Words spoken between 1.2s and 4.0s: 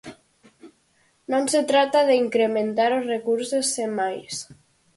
Non se trata de incrementar os recursos sen